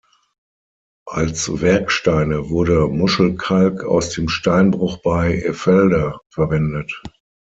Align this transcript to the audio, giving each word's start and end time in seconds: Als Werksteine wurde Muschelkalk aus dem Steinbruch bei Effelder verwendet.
Als 1.07 1.61
Werksteine 1.61 2.49
wurde 2.49 2.87
Muschelkalk 2.87 3.83
aus 3.83 4.09
dem 4.09 4.29
Steinbruch 4.29 4.97
bei 5.03 5.37
Effelder 5.41 6.21
verwendet. 6.33 7.03